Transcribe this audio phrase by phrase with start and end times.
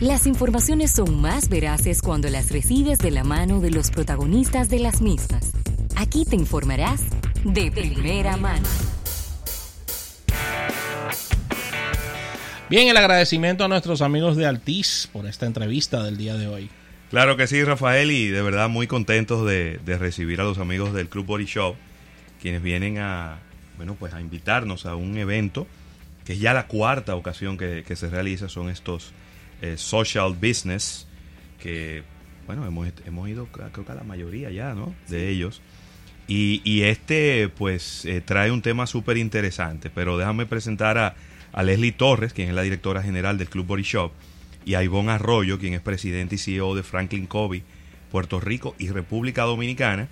[0.00, 4.78] Las informaciones son más veraces cuando las recibes de la mano de los protagonistas de
[4.78, 5.52] las mismas.
[5.96, 7.02] Aquí te informarás
[7.44, 8.68] de primera mano.
[12.68, 16.68] Bien, el agradecimiento a nuestros amigos de Altiz por esta entrevista del día de hoy.
[17.08, 21.08] Claro que sí, Rafael, y de verdad muy contentos de, recibir a los amigos del
[21.08, 21.74] Club Body Shop,
[22.42, 23.38] quienes vienen a,
[23.78, 25.66] bueno, pues a invitarnos a un evento
[26.26, 29.14] que es ya la cuarta ocasión que, se realiza, son estos
[29.62, 31.06] eh, social business,
[31.60, 32.02] que,
[32.46, 34.94] bueno, hemos, hemos ido, creo que a la mayoría ya, ¿no?
[35.08, 35.62] De ellos.
[36.28, 41.14] Y, este, pues, eh, trae un tema súper interesante, pero déjame presentar a,
[41.52, 44.10] a Leslie Torres, quien es la directora general del Club Body Shop,
[44.64, 47.62] y a Ivonne Arroyo, quien es presidente y CEO de Franklin Covey,
[48.10, 50.08] Puerto Rico y República Dominicana,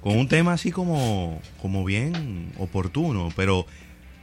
[0.00, 3.66] con un tema así como, como bien oportuno, pero,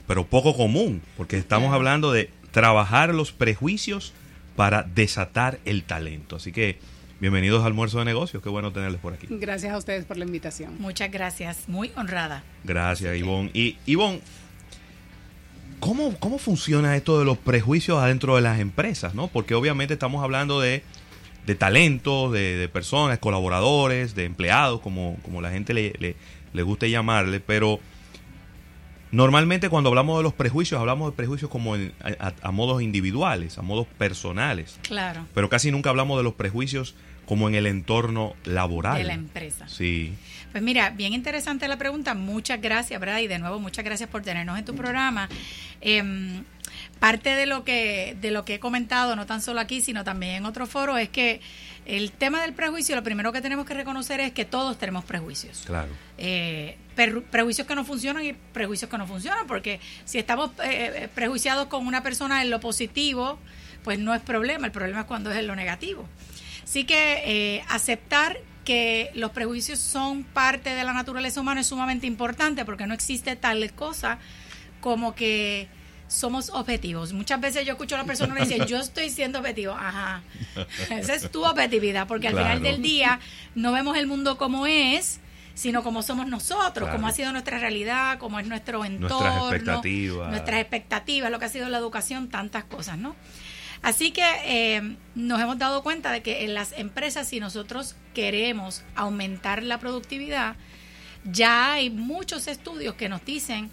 [0.08, 4.14] pero poco común, porque estamos hablando de trabajar los prejuicios
[4.60, 6.36] para desatar el talento.
[6.36, 6.80] Así que
[7.22, 9.26] bienvenidos al almuerzo de negocios, qué bueno tenerles por aquí.
[9.30, 10.76] Gracias a ustedes por la invitación.
[10.80, 12.44] Muchas gracias, muy honrada.
[12.66, 13.52] Gracias, Ivonne.
[13.54, 14.20] Y Ivonne,
[15.80, 19.16] ¿Cómo, ¿Cómo funciona esto de los prejuicios adentro de las empresas?
[19.16, 19.30] ¿no?
[19.30, 20.84] Porque obviamente estamos hablando de,
[21.46, 25.94] de talentos, de, personas, colaboradores, de empleados, como, como la gente le,
[26.52, 27.80] le, guste llamarle, pero
[29.12, 33.62] normalmente cuando hablamos de los prejuicios, hablamos de prejuicios como a, a, modos individuales, a
[33.62, 34.80] modos personales.
[34.84, 35.26] Claro.
[35.34, 38.98] Pero casi nunca hablamos de los prejuicios como en el entorno laboral.
[38.98, 39.68] De la empresa.
[39.70, 40.14] Sí.
[40.52, 42.16] Pues mira, bien interesante la pregunta.
[42.16, 43.20] Muchas gracias, ¿verdad?
[43.20, 45.30] Y de nuevo, muchas gracias por tenernos en tu programa.
[45.80, 46.44] Em,
[47.00, 50.36] parte de lo que de lo que he comentado, no tan solo aquí, sino también
[50.36, 51.42] en otro foro, es que
[51.86, 55.64] el tema del prejuicio, lo primero que tenemos que reconocer es que todos tenemos prejuicios.
[55.66, 55.90] Claro.
[56.18, 56.78] Eh,
[57.32, 61.68] prejuicios que no funcionan y prejuicios que no funcionan, porque si estamos eh, eh, prejuiciados
[61.68, 63.40] con una persona en lo positivo,
[63.84, 66.08] pues no es problema, el problema es cuando es en lo negativo.
[66.64, 72.66] Así que aceptar que los prejuicios son parte de la naturaleza humana es sumamente importante
[72.66, 74.20] porque no existe tal cosa
[74.80, 75.68] como que
[76.10, 77.14] somos objetivos.
[77.14, 79.74] Muchas veces yo escucho a la persona que dice, yo estoy siendo objetivo.
[79.74, 80.22] Ajá,
[80.90, 83.20] esa es tu objetividad, porque al final del día
[83.56, 85.22] no vemos el mundo como es,
[85.54, 90.30] sino como somos nosotros, como ha sido nuestra realidad, como es nuestro entorno, nuestras expectativas,
[90.30, 93.16] nuestras expectativas, lo que ha sido la educación, tantas cosas, ¿no?
[93.82, 98.84] Así que eh, nos hemos dado cuenta de que en las empresas, si nosotros queremos
[98.96, 100.56] aumentar la productividad,
[101.24, 103.70] ya hay muchos estudios que nos dicen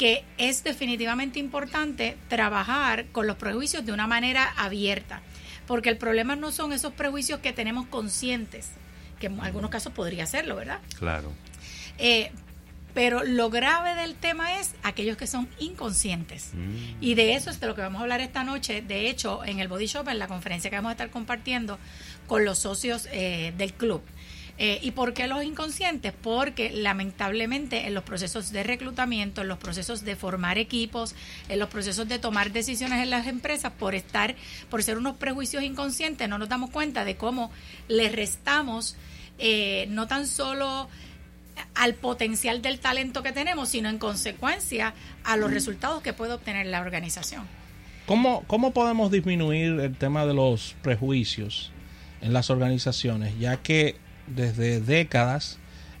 [0.00, 5.20] que es definitivamente importante trabajar con los prejuicios de una manera abierta,
[5.66, 8.70] porque el problema no son esos prejuicios que tenemos conscientes,
[9.18, 10.78] que en algunos casos podría serlo, ¿verdad?
[10.98, 11.30] Claro.
[11.98, 12.32] Eh,
[12.94, 16.48] pero lo grave del tema es aquellos que son inconscientes.
[16.54, 17.02] Mm.
[17.02, 18.80] Y de eso es de lo que vamos a hablar esta noche.
[18.80, 21.78] De hecho, en el Body Shop, en la conferencia que vamos a estar compartiendo
[22.26, 24.00] con los socios eh, del club.
[24.62, 26.12] Eh, ¿Y por qué los inconscientes?
[26.12, 31.14] Porque lamentablemente en los procesos de reclutamiento, en los procesos de formar equipos,
[31.48, 34.34] en los procesos de tomar decisiones en las empresas, por estar,
[34.68, 37.50] por ser unos prejuicios inconscientes, no nos damos cuenta de cómo
[37.88, 38.96] le restamos
[39.38, 40.90] eh, no tan solo
[41.74, 44.92] al potencial del talento que tenemos, sino en consecuencia
[45.24, 47.46] a los resultados que puede obtener la organización.
[48.04, 51.72] ¿Cómo, ¿Cómo podemos disminuir el tema de los prejuicios
[52.20, 53.38] en las organizaciones?
[53.38, 53.96] Ya que
[54.34, 55.58] desde décadas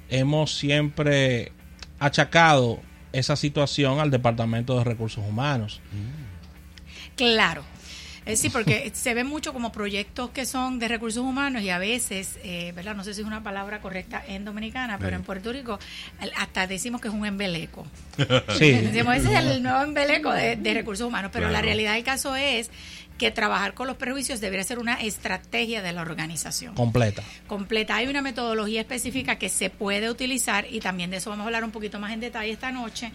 [0.08, 1.52] hemos siempre
[1.98, 2.80] achacado
[3.12, 5.80] esa situación al Departamento de Recursos Humanos.
[7.16, 7.64] Claro,
[8.26, 11.78] eh, sí, porque se ve mucho como proyectos que son de recursos humanos y a
[11.78, 12.94] veces, eh, ¿verdad?
[12.94, 15.78] No sé si es una palabra correcta en dominicana, pero en Puerto Rico
[16.36, 17.86] hasta decimos que es un embeleco.
[18.58, 18.72] Sí.
[18.90, 22.70] Decimos, ese es el nuevo embeleco de, recursos humanos, pero la realidad del caso es
[23.20, 26.74] que trabajar con los prejuicios debería ser una estrategia de la organización.
[26.74, 27.22] Completa.
[27.46, 27.96] Completa.
[27.96, 31.62] Hay una metodología específica que se puede utilizar y también de eso vamos a hablar
[31.62, 33.12] un poquito más en detalle esta noche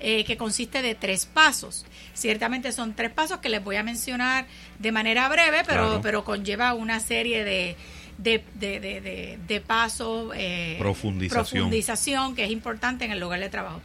[0.00, 1.86] eh, que consiste de tres pasos.
[2.14, 4.46] Ciertamente son tres pasos que les voy a mencionar
[4.80, 7.76] de manera breve, pero, pero conlleva una serie de,
[8.18, 11.44] de, de, de, pasos, eh, profundización.
[11.44, 13.80] profundización, que es importante en el lugar de trabajo.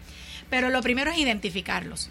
[0.49, 2.09] Pero lo primero es identificarlos.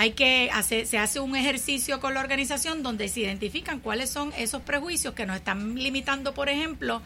[0.00, 4.32] Hay que hacer, se hace un ejercicio con la organización donde se identifican cuáles son
[4.38, 7.02] esos prejuicios que nos están limitando, por ejemplo,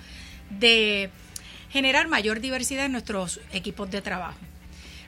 [0.61, 1.11] de
[1.71, 4.39] generar mayor diversidad en nuestros equipos de trabajo.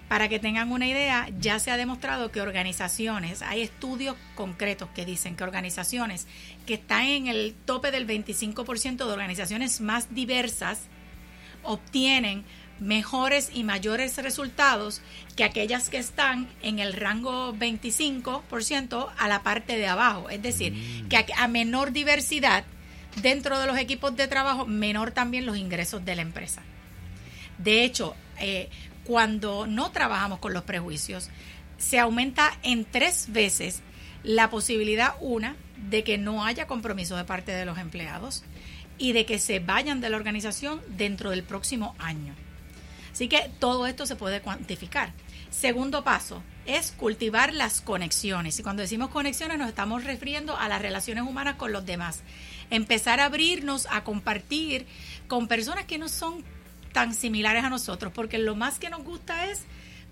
[0.09, 5.05] Para que tengan una idea, ya se ha demostrado que organizaciones, hay estudios concretos que
[5.05, 6.27] dicen que organizaciones
[6.67, 10.81] que están en el tope del 25% de organizaciones más diversas
[11.62, 12.44] obtienen
[12.81, 15.00] mejores y mayores resultados
[15.34, 20.28] que aquellas que están en el rango 25% a la parte de abajo.
[20.31, 21.08] Es decir, Mm.
[21.08, 22.64] que a, a menor diversidad
[23.23, 26.62] dentro de los equipos de trabajo, menor también los ingresos de la empresa.
[27.58, 28.69] De hecho, eh,
[29.05, 31.31] cuando no trabajamos con los prejuicios,
[31.78, 33.82] se aumenta en tres veces
[34.23, 35.56] la posibilidad, una,
[35.88, 38.44] de que no haya compromiso de parte de los empleados
[38.99, 42.34] y de que se vayan de la organización dentro del próximo año.
[43.17, 45.11] Así que todo esto se puede cuantificar.
[45.49, 48.59] Segundo paso es cultivar las conexiones.
[48.59, 52.21] Y cuando decimos conexiones nos estamos refiriendo a las relaciones humanas con los demás.
[52.69, 54.87] Empezar a abrirnos, a compartir
[55.29, 56.45] con personas que no son
[56.93, 59.62] tan similares a nosotros, porque lo más que nos gusta es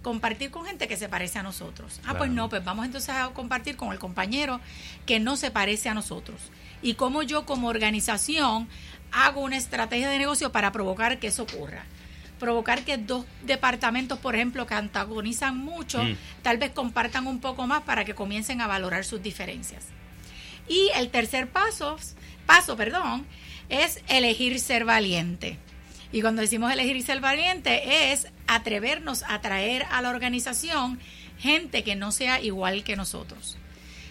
[0.01, 2.01] compartir con gente que se parece a nosotros.
[2.07, 4.63] Ah, pues no, pues vamos entonces a compartir con el compañero
[5.05, 6.41] que no se parece a nosotros.
[6.81, 8.67] Y cómo yo como organización
[9.13, 11.85] hago una estrategia de negocio para provocar que eso ocurra.
[12.45, 16.15] Provocar que dos departamentos, por ejemplo, que antagonizan mucho, Mm.
[16.43, 19.85] tal vez compartan un poco más para que comiencen a valorar sus diferencias.
[20.69, 21.97] Y el tercer paso,
[22.45, 23.27] paso, perdón,
[23.71, 25.57] es elegir ser valiente.
[26.13, 31.01] Y cuando decimos elegir ser valiente es atrevernos a traer a la organización
[31.39, 33.57] gente que no sea igual que nosotros.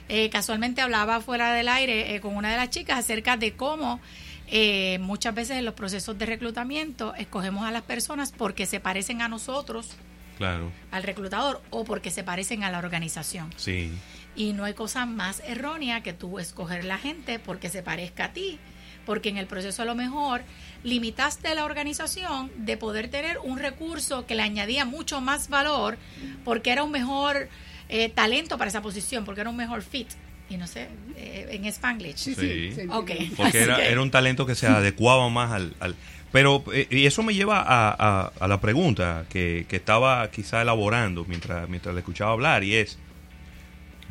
[0.09, 4.01] Eh, casualmente hablaba fuera del aire eh, con una de las chicas acerca de cómo
[4.47, 9.21] eh, muchas veces en los procesos de reclutamiento escogemos a las personas porque se parecen
[9.21, 9.91] a nosotros,
[10.37, 13.51] Claro, al reclutador, o porque se parecen a la organización.
[13.57, 13.91] sí.
[14.35, 18.33] Y no hay cosa más errónea que tú escoger la gente porque se parezca a
[18.33, 18.57] ti,
[19.05, 20.41] porque en el proceso a lo mejor
[20.83, 25.99] limitaste la organización de poder tener un recurso que le añadía mucho más valor
[26.43, 27.47] porque era un mejor
[27.89, 30.07] eh, talento para esa posición, porque era un mejor fit.
[30.53, 32.17] Y no sé, eh, en Spanglish.
[32.17, 32.41] Sí, Sí.
[32.41, 32.71] sí.
[32.75, 32.93] se entiende.
[32.95, 33.11] Ok.
[33.37, 35.73] Porque era, era un talento que se adecuaba más al...
[35.79, 35.95] al-
[36.31, 40.61] pero eh, y eso me lleva a, a- a la pregunta que, que estaba quizá
[40.63, 42.97] elaborando mientras, mientras le escuchaba hablar y es,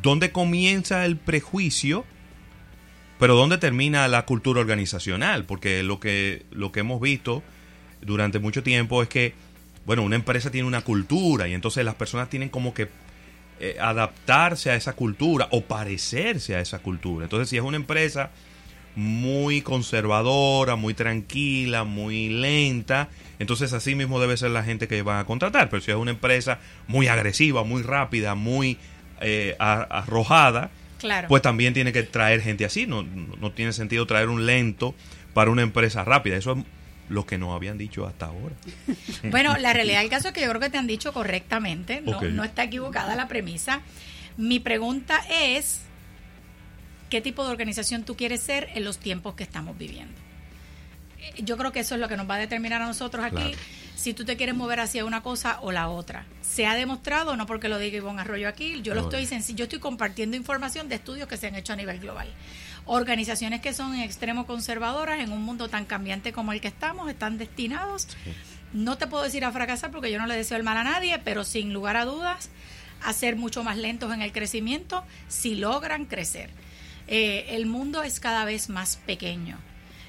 [0.01, 2.05] ¿dónde comienza el prejuicio?
[3.19, 5.45] Pero ¿dónde termina la cultura organizacional?
[5.45, 7.43] Porque lo que, lo que hemos visto
[8.01, 9.33] durante mucho tiempo es que,
[9.85, 12.87] bueno, una empresa tiene una cultura y entonces las personas tienen como que
[13.65, 17.25] eh, adaptarse a esa cultura o parecerse a esa cultura.
[17.25, 18.29] Entonces, si es una empresa
[18.95, 23.07] muy conservadora, muy tranquila, muy lenta,
[23.39, 25.69] entonces así mismo debe ser la gente que van a contratar.
[25.69, 28.77] Pero si es una empresa muy agresiva, muy rápida, muy
[29.21, 30.69] eh, arrojada,
[30.99, 31.27] Claro.
[31.27, 32.85] pues también tiene que traer gente así.
[32.85, 34.93] No, no, no tiene sentido traer un lento
[35.33, 36.35] para una empresa rápida.
[36.37, 36.63] Eso es
[37.09, 38.55] lo que nos habían dicho hasta ahora.
[39.29, 42.19] Bueno, la realidad del caso es que yo creo que te han dicho correctamente, no,
[42.21, 43.81] no está equivocada la premisa.
[44.37, 45.81] Mi pregunta es,
[47.09, 50.13] ¿qué tipo de organización tú quieres ser en los tiempos que estamos viviendo?
[51.19, 53.35] Eh, Yo creo que eso es lo que nos va a determinar a nosotros aquí,
[53.35, 53.57] Claro.
[53.95, 56.25] si tú te quieres mover hacia una cosa o la otra.
[56.41, 59.79] Se ha demostrado, no porque lo diga Ivonne Arroyo aquí, yo lo estoy yo estoy
[59.79, 62.27] compartiendo información de estudios que se han hecho a nivel global.
[62.85, 67.09] Organizaciones que son en extremo conservadoras en un mundo tan cambiante como el que estamos
[67.09, 68.07] están destinados
[68.73, 71.19] no te puedo decir a fracasar porque yo no le deseo el mal a nadie,
[71.19, 72.49] pero sin lugar a dudas,
[73.03, 76.49] a ser mucho más lentos en el crecimiento si logran crecer.
[77.07, 79.57] Eh, el mundo es cada vez más pequeño,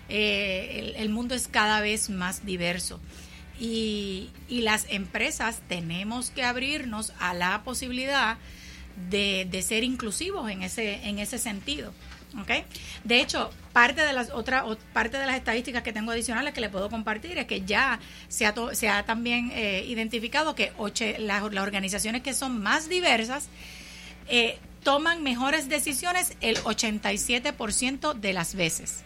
[0.09, 3.01] Eh, el, el mundo es cada vez más diverso
[3.59, 8.37] y, y las empresas tenemos que abrirnos a la posibilidad
[9.11, 11.93] de, de ser inclusivos en ese, en ese sentido.
[12.41, 12.51] ¿Ok?
[13.05, 16.61] De hecho, parte de las otra, o- parte de las estadísticas que tengo adicionales que
[16.61, 17.99] le puedo compartir es que ya
[18.29, 22.63] se ha, to- se ha también eh, identificado que oche- las, las organizaciones que son
[22.63, 23.49] más diversas
[24.29, 29.03] eh, toman mejores decisiones el 87% de las veces.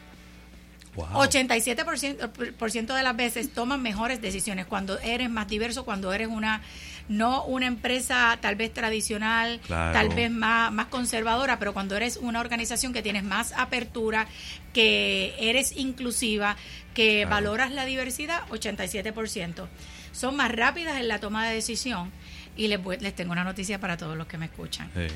[0.95, 1.07] Wow.
[1.07, 6.27] 87% por ciento de las veces toman mejores decisiones cuando eres más diverso, cuando eres
[6.29, 6.61] una
[7.09, 9.93] no una empresa tal vez tradicional, Claro.
[9.93, 14.27] tal vez más, más conservadora, pero cuando eres una organización que tienes más apertura,
[14.73, 16.57] que eres inclusiva,
[16.95, 17.31] que Claro.
[17.31, 19.69] valoras la diversidad, 87%.
[20.13, 22.11] Son más rápidas en la toma de decisión
[22.59, 25.07] y les, voy- les tengo una noticia para todos los que me escuchan Sí.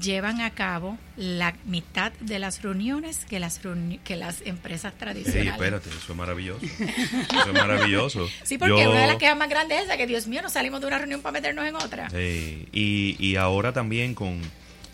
[0.00, 4.98] llevan a cabo la mitad de las reuniones que las reuni- que las empresas Sí,
[4.98, 5.52] tradicionales.
[5.52, 6.60] espérate, eso es maravilloso.
[6.66, 8.28] Eso es maravilloso.
[8.42, 10.52] Sí, porque Yo- una de las quejas más grandes es esa, que Dios mío, nos
[10.54, 12.10] salimos de una reunión para meternos en otra.
[12.10, 14.40] Sí, y, y ahora también con,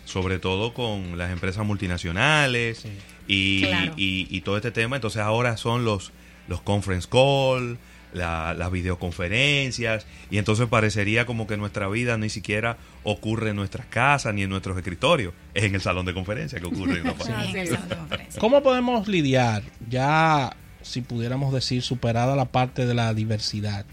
[0.05, 2.83] sobre todo con las empresas multinacionales
[3.27, 3.93] y, Claro.
[3.95, 6.11] y, y todo este tema, entonces ahora son los,
[6.49, 7.77] los conference call,
[8.13, 13.85] la- las videoconferencias, y entonces parecería como que nuestra vida ni siquiera ocurre en nuestras
[13.87, 16.99] casas ni en nuestros escritorios, es en el salón de conferencia que ocurre.
[16.99, 17.49] en la Sí, página.
[17.49, 18.39] en el salón de conferencia.
[18.41, 23.85] ¿Cómo podemos lidiar ya, si pudiéramos decir, superada la parte de la diversidad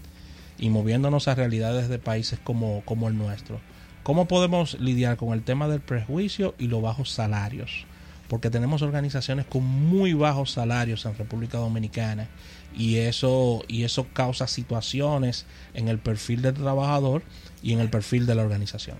[0.57, 3.59] y moviéndonos a realidades de países como, como el nuestro,
[4.03, 7.85] ¿cómo podemos lidiar con el tema del prejuicio y los bajos salarios?
[8.27, 12.29] Porque tenemos organizaciones con muy bajos salarios en República Dominicana
[12.75, 17.23] y eso, y eso causa situaciones en el perfil del trabajador
[17.61, 18.97] y en el perfil de la organización.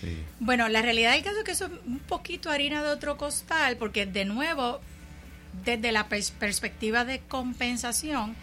[0.00, 0.16] Sí.
[0.40, 3.76] Bueno, la realidad del caso es que eso es un poquito harina de otro costal,
[3.76, 4.80] porque de nuevo,
[5.64, 8.34] desde la pers- perspectiva de compensación,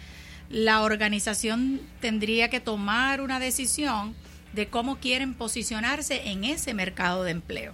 [0.50, 4.14] la organización tendría que tomar una decisión
[4.52, 7.72] de cómo quieren posicionarse en ese mercado de empleo.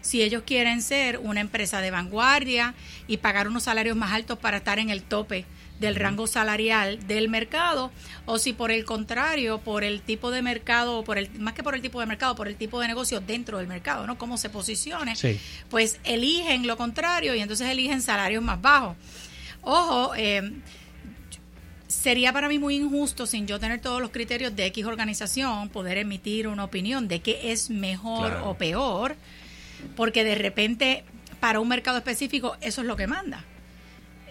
[0.00, 2.74] Si ellos quieren ser una empresa de vanguardia
[3.08, 5.44] y pagar unos salarios más altos para estar en el tope
[5.80, 7.90] del rango salarial del mercado
[8.26, 11.62] o si por el contrario, por el tipo de mercado, o por el más que
[11.62, 14.18] por el tipo de mercado, por el tipo de negocio dentro del mercado, ¿no?
[14.18, 15.38] Cómo se posicione, Sí.
[15.70, 18.96] pues eligen lo contrario y entonces eligen salarios más bajos.
[19.62, 20.52] Ojo, eh,
[21.86, 25.98] sería para mí muy injusto sin yo tener todos los criterios de X organización poder
[25.98, 28.50] emitir una opinión de qué es mejor Claro.
[28.50, 29.16] o peor,
[29.96, 31.04] porque de repente
[31.40, 33.44] para un mercado específico eso es lo que manda.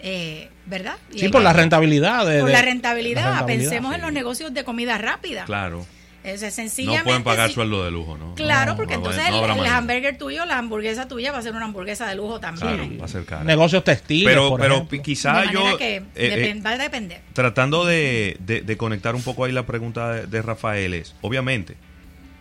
[0.02, 0.96] Eh, ¿Verdad?
[1.12, 2.26] Y Sí, por la rentabilidad.
[2.26, 3.22] de- por la rentabilidad.
[3.22, 5.44] la rentabilidad, Pensemos en los negocios de comida rápida.
[5.44, 5.86] Claro.
[6.24, 8.34] Es No sencillamente pueden pagar si- sueldo de lujo, ¿no?
[8.34, 11.42] Claro, No, porque no, entonces no el, el hamburger tuyo, la hamburguesa tuya va a
[11.42, 12.74] ser una hamburguesa de lujo también.
[12.76, 13.44] Claro, va a ser cara.
[13.44, 14.28] Negocios textiles.
[14.28, 17.20] Pero, por pero quizá de yo, que eh, eh, va a depender.
[17.32, 21.76] tratando de, de- de conectar un poco ahí la pregunta de, de Rafael es, obviamente,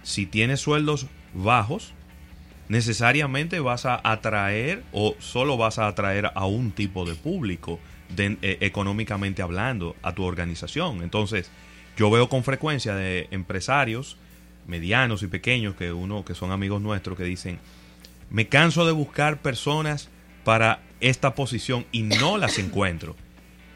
[0.03, 1.93] si tienes sueldos bajos,
[2.69, 7.79] necesariamente vas a atraer o solo vas a atraer a un tipo de público
[8.17, 11.01] eh, económicamente hablando a tu organización.
[11.01, 11.51] Entonces,
[11.97, 14.17] yo veo con frecuencia de empresarios
[14.67, 17.59] medianos y pequeños que uno que son amigos nuestros que dicen,
[18.29, 20.09] me canso de buscar personas
[20.43, 23.15] para esta posición y no las encuentro.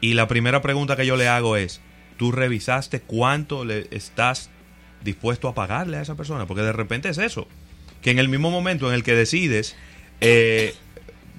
[0.00, 1.80] Y la primera pregunta que yo le hago es,
[2.18, 4.50] ¿tú revisaste cuánto le estás
[5.02, 6.46] dispuesto a pagarle a esa persona?
[6.46, 7.46] Porque de repente es eso,
[8.02, 9.74] que en el mismo momento en el que decides,
[10.20, 10.74] eh,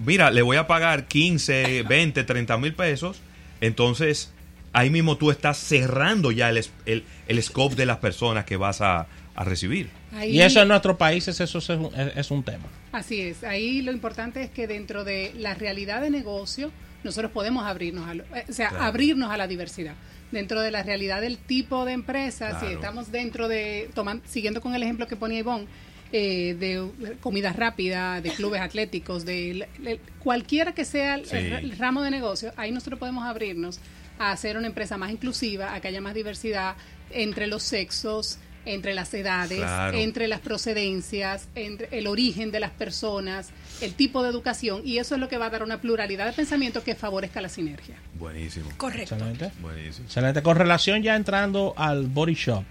[0.05, 3.19] mira, le voy a pagar 15, 20, 30 mil pesos,
[3.61, 4.31] entonces
[4.73, 8.81] ahí mismo tú estás cerrando ya el, el, el scope de las personas que vas
[8.81, 9.89] a, a recibir.
[10.13, 12.65] Ahí- Y eso en nuestros países eso es un, es- un tema.
[12.91, 13.43] Así es.
[13.43, 16.71] Ahí lo importante es que dentro de la realidad de negocio
[17.03, 18.85] nosotros podemos abrirnos a, lo- eh, o sea, Claro.
[18.85, 19.95] abrirnos a la diversidad.
[20.31, 24.73] Dentro de la realidad del tipo de empresa, si estamos dentro de, toman- siguiendo con
[24.73, 25.67] el ejemplo que ponía Ivonne,
[26.15, 29.67] eh, de comida rápida, de clubes atléticos, de
[30.19, 31.35] cualquiera que sea el, Sí.
[31.37, 33.79] el ramo de negocio, ahí nosotros podemos abrirnos
[34.19, 36.75] a hacer una empresa más inclusiva, a que haya más diversidad
[37.09, 39.97] entre los sexos, entre las edades, Claro.
[39.97, 43.49] entre las procedencias, entre el origen de las personas,
[43.81, 46.31] el tipo de educación, y eso es lo que va a dar una pluralidad de
[46.33, 47.95] pensamiento que favorezca la sinergia.
[48.19, 48.69] Buenísimo.
[48.77, 49.15] Correcto.
[49.15, 49.51] Excelente.
[49.61, 50.05] Buenísimo.
[50.05, 50.43] Excelente.
[50.43, 52.63] Con relación ya entrando al Body Shop,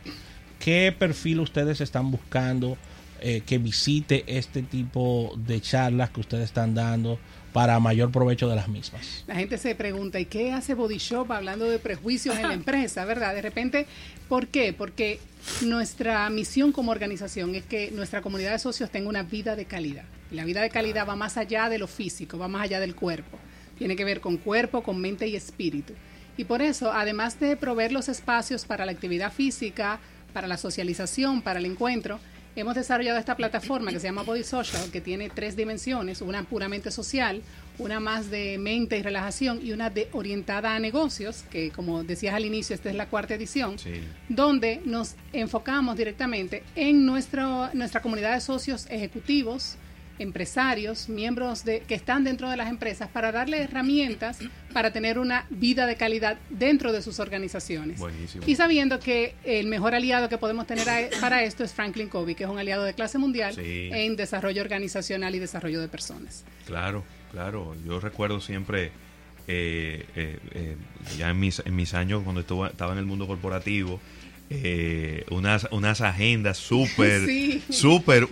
[0.61, 2.79] ¿qué perfil ustedes están buscando
[3.25, 7.21] eh, que visite este tipo de charlas que ustedes están dando
[7.53, 9.23] para mayor provecho de las mismas?
[9.29, 13.05] La gente se pregunta, ¿y qué hace Body Shop hablando de prejuicios en la empresa,
[13.05, 13.33] verdad?
[13.35, 13.87] De repente,
[14.29, 14.73] ¿por qué?
[14.73, 15.21] Porque
[15.61, 20.05] nuestra misión como organización es que nuestra comunidad de socios tenga una vida de calidad.
[20.33, 22.97] Y la vida de calidad va más allá de lo físico, va más allá del
[22.97, 23.39] cuerpo.
[23.79, 25.93] Tiene que ver con cuerpo, con mente y espíritu.
[26.37, 30.01] Y por eso, además de proveer los espacios para la actividad física,
[30.33, 32.19] para la socialización, para el encuentro,
[32.55, 36.91] hemos desarrollado esta plataforma que se llama Body Social, que tiene tres dimensiones, una puramente
[36.91, 37.43] social,
[37.79, 42.35] una más de mente y relajación y una de orientada a negocios, que como decías
[42.35, 44.03] al inicio, esta es la cuarta edición, Sí.
[44.29, 49.77] donde nos enfocamos directamente en nuestro, nuestra comunidad de socios ejecutivos,
[50.23, 54.39] empresarios, miembros de, que están dentro de las empresas, para darle herramientas
[54.73, 57.99] para tener una vida de calidad dentro de sus organizaciones.
[57.99, 58.45] Buenísimo.
[58.47, 62.35] Y sabiendo que el mejor aliado que podemos tener a- para esto es Franklin Covey,
[62.35, 63.91] que es un aliado de clase mundial Sí.
[63.93, 66.45] en desarrollo organizacional y desarrollo de personas.
[66.67, 67.77] Claro, claro.
[67.87, 68.93] Yo recuerdo siempre,
[69.49, 70.77] eh, eh, eh,
[71.19, 74.01] ya en mis, en mis años cuando estuve- estaba en el mundo corporativo,
[74.51, 77.63] eh, unas, unas agendas súper Sí.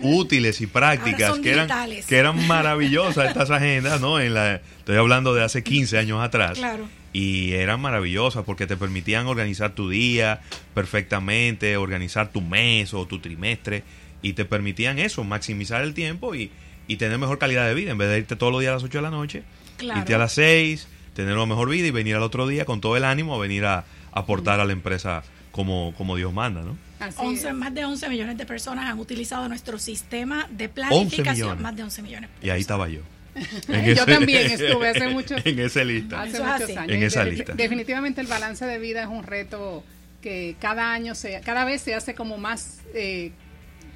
[0.01, 1.69] útiles y prácticas que eran,
[2.07, 4.19] que eran maravillosas estas agendas, ¿no?
[4.19, 6.57] En la, estoy hablando de hace 15 años atrás.
[6.59, 6.87] Claro.
[7.13, 10.41] Y eran maravillosas porque te permitían organizar tu día
[10.73, 13.83] perfectamente, organizar tu mes o tu trimestre
[14.21, 16.51] y te permitían eso, maximizar el tiempo y,
[16.87, 18.83] y tener mejor calidad de vida en vez de irte todos los días a las
[18.83, 19.43] 8 de la noche,
[19.77, 19.99] Claro.
[20.01, 22.95] irte a las 6, tener una mejor vida y venir al otro día con todo
[22.97, 26.77] el ánimo a venir a aportar a la empresa como, como Dios manda, ¿no?
[26.99, 27.53] Así 11, es.
[27.55, 31.33] más de 11 millones de personas han utilizado nuestro sistema de 11 planificación.
[31.47, 31.61] millones.
[31.63, 32.29] Más de 11 millones.
[32.41, 33.01] Y ahí estaba yo.
[33.95, 36.21] Yo también estuve hace muchos- En esa lista.
[36.21, 36.77] Hace Eso es muchos así.
[36.77, 36.91] años.
[36.95, 37.53] En esa De- lista.
[37.53, 39.83] Definitivamente el balance de vida es un reto
[40.21, 43.31] que cada año, se, cada vez se hace como más eh,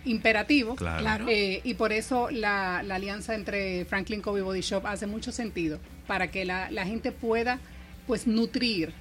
[0.05, 0.75] imperativo.
[0.75, 1.01] Claro.
[1.01, 1.25] Claro.
[1.29, 5.79] Eh, y por eso la, la alianza entre Franklin Covey Body Shop hace mucho sentido
[6.07, 7.59] para que la, la gente pueda
[8.07, 8.93] pues nutrir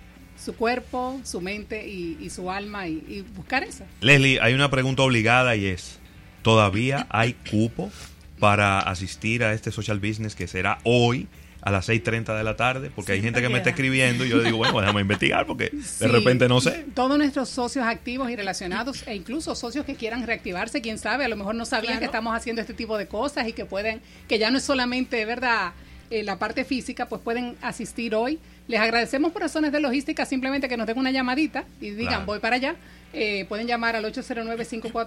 [0.42, 3.84] su cuerpo, su mente y, y su alma y, y buscar eso.
[4.00, 5.98] Leslie, hay una pregunta obligada y es,
[6.42, 7.90] ¿todavía hay cupo
[8.38, 11.28] para asistir a este social business que será hoy
[11.62, 12.90] a las 6.30 de la tarde?
[12.94, 15.70] Porque hay gente que me está escribiendo y yo le digo, bueno, déjame investigar porque
[16.00, 16.84] de repente no sé.
[16.94, 21.28] Todos nuestros socios activos y relacionados, e incluso socios que quieran reactivarse, quién sabe, a
[21.28, 22.00] lo mejor no sabían Claro.
[22.00, 25.24] que estamos haciendo este tipo de cosas y que pueden, que ya no es solamente,
[25.24, 25.72] ¿verdad?
[26.10, 28.38] Eh, la parte física, pues pueden asistir hoy.
[28.66, 32.26] Les agradecemos por razones de logística, simplemente que nos den una llamadita y digan, Claro.
[32.26, 32.76] voy para allá.
[33.12, 34.04] Eh, pueden llamar al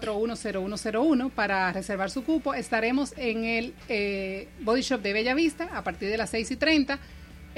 [0.06, 2.54] 809-541-0101 para reservar su cupo.
[2.54, 6.56] Estaremos en el eh, Body Shop de Bella Vista a partir de las 6 y
[6.56, 7.00] 30.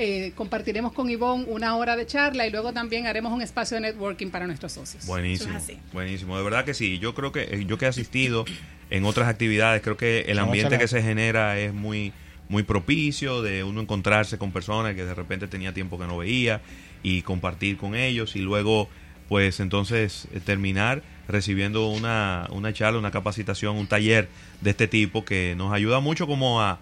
[0.02, 3.82] Eh, compartiremos con Ivonne una hora de charla y luego también haremos un espacio de
[3.82, 5.06] networking para nuestros socios.
[5.06, 5.78] Buenísimo, Eso es así.
[5.92, 6.38] buenísimo.
[6.38, 7.00] De verdad que sí.
[7.00, 8.46] Yo creo que eh, yo que he asistido
[8.90, 12.14] en otras actividades, creo que el ambiente que se genera es muy
[12.50, 16.62] muy propicio de uno encontrarse con personas que de repente tenía tiempo que no veía
[17.04, 18.90] y compartir con ellos y luego
[19.30, 24.28] pues entonces eh, terminar recibiendo una, una charla, una capacitación, un taller
[24.62, 26.80] de este tipo que nos ayuda mucho como a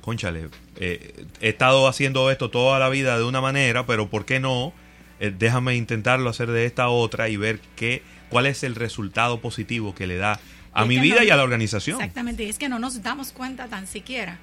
[0.00, 4.40] conchale, eh, he estado haciendo esto toda la vida de una manera, pero ¿por qué
[4.40, 4.72] no?
[5.20, 9.94] Eh, déjame intentarlo hacer de esta otra y ver qué, cuál es el resultado positivo
[9.94, 10.40] que le da
[10.72, 12.00] a Es mi vida no- y a la organización.
[12.00, 14.38] Exactamente, y es que no nos damos cuenta tan siquiera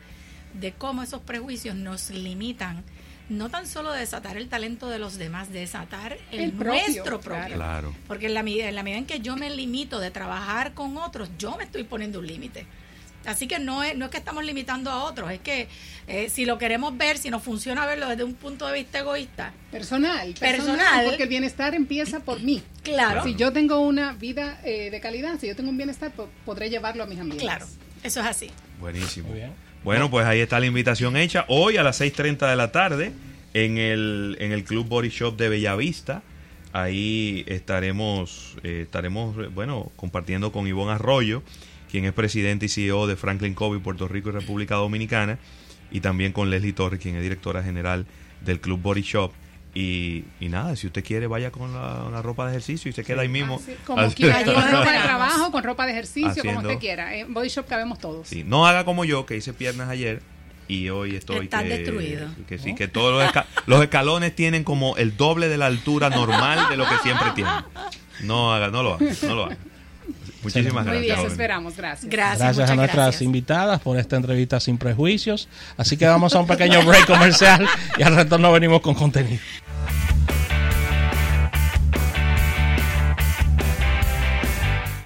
[0.60, 2.84] de cómo esos prejuicios nos limitan,
[3.30, 6.82] no tan solo de desatar el talento de los demás, de desatar el, El propio,
[6.88, 7.56] nuestro propio.
[7.56, 7.94] claro.
[8.08, 10.98] Porque en la, medida, en la medida en que yo me limito de trabajar con
[10.98, 12.66] otros, yo me estoy poniendo un límite.
[13.26, 15.68] Así que no es, no es que estamos limitando a otros, es que
[16.08, 19.52] eh, si lo queremos ver, si nos funciona verlo desde un punto de vista egoísta,
[19.70, 21.06] Personal, personal, Personal.
[21.06, 22.64] porque el bienestar empieza por mí.
[22.84, 26.30] claro, Si yo tengo una vida eh, de calidad, si yo tengo un bienestar, po-
[26.46, 27.44] podré llevarlo a mis ambientes.
[27.46, 27.66] claro,
[28.04, 28.50] eso es así.
[28.80, 29.28] Buenísimo.
[29.28, 29.52] Muy bien.
[29.84, 31.46] Bueno, pues ahí está la invitación hecha.
[31.48, 33.14] Hoy a las 6.30 de la tarde
[33.54, 36.24] en el, en el Club Body Shop de Bellavista.
[36.74, 41.42] Ahí estaremos, eh, estaremos bueno, compartiendo con Ivonne Arroyo,
[41.90, 45.40] quien es presidente y CEO de Franklin Covey, Puerto Rico y República Dominicana,
[45.90, 48.06] y también con Leslie Torres, quien es directora general
[48.42, 49.32] del Club Body Shop.
[49.74, 53.04] Y, y nada, si usted quiere, vaya con la, la ropa de ejercicio y se
[53.04, 53.56] queda ahí mismo.
[53.62, 56.80] Así, como Así- quiera, con ropa de trabajo, con ropa de ejercicio, Haciendo- como usted
[56.80, 57.16] quiera.
[57.16, 58.28] En Body Shop cabemos todos.
[58.28, 60.22] Sí, no haga como yo, que hice piernas ayer
[60.68, 62.28] y hoy estoy Estás que, destruido.
[62.48, 66.10] que sí, que todos los, esca- los escalones tienen como el doble de la altura
[66.10, 67.54] normal de lo que siempre tienen.
[68.24, 69.58] No haga, no lo haga, no lo haga.
[70.44, 71.02] Muchísimas Muy gracias.
[71.02, 71.32] bien, eso joven.
[71.32, 71.78] esperamos.
[71.78, 72.10] Gracias.
[72.12, 73.22] Gracias, Gracias a nuestras gracias.
[73.24, 75.48] invitadas por esta entrevista sin prejuicios.
[75.78, 79.42] Así que vamos a un pequeño break comercial y al retorno venimos con contenido.